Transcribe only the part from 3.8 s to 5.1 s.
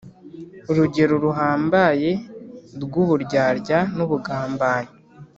n'ubugambanyi,